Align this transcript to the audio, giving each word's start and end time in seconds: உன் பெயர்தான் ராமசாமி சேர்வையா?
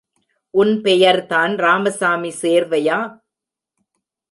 உன் 0.53 0.81
பெயர்தான் 0.81 1.53
ராமசாமி 1.57 2.33
சேர்வையா? 2.41 2.99